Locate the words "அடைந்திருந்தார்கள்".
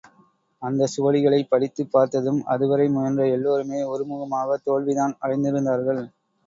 5.21-6.03